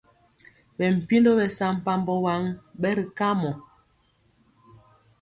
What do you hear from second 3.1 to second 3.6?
kamɔ.